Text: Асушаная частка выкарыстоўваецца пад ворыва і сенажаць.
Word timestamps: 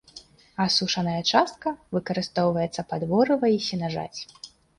Асушаная 0.63 1.19
частка 1.31 1.73
выкарыстоўваецца 1.97 2.81
пад 2.95 3.01
ворыва 3.13 3.47
і 3.59 3.61
сенажаць. 3.69 4.19